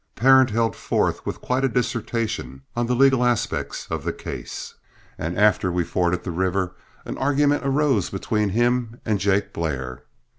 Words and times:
Parent 0.15 0.49
held 0.49 0.75
forth 0.75 1.23
with 1.27 1.41
quite 1.41 1.63
a 1.63 1.69
dissertation 1.69 2.63
on 2.75 2.87
the 2.87 2.95
legal 2.95 3.23
aspects 3.23 3.85
of 3.91 4.03
the 4.03 4.11
case, 4.11 4.73
and 5.15 5.37
after 5.37 5.71
we 5.71 5.83
forded 5.83 6.23
the 6.23 6.31
river, 6.31 6.73
an 7.05 7.19
argument 7.19 7.61
arose 7.63 8.09
between 8.09 8.49
him 8.49 8.99
and 9.05 9.19
Jake 9.19 9.53
Blair. 9.53 10.01